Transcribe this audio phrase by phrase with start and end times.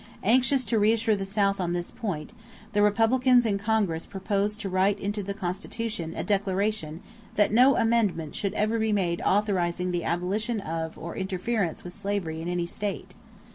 [0.23, 2.33] Anxious to reassure the South on this point,
[2.71, 7.01] the Republicans in Congress proposed to write into the Constitution a declaration
[7.35, 12.41] that no amendment should ever be made authorizing the abolition of or interference with slavery
[12.41, 13.13] in any state.